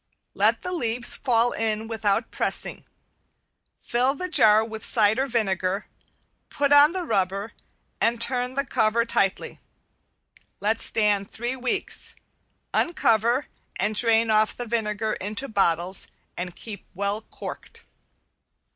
[0.33, 2.85] Let the leaves fall in without pressing.
[3.79, 5.85] Fill the jar with cider vinegar,
[6.49, 7.53] put on the rubber,
[8.01, 9.59] and turn the cover tightly.
[10.59, 12.15] Let stand three weeks,
[12.73, 13.45] uncover,
[13.75, 17.83] and drain off the vinegar into bottles and keep well corked.